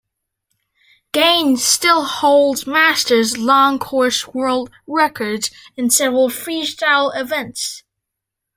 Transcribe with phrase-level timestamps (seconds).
[1.11, 7.83] Gaines still holds masters long course world records in several freestyle events.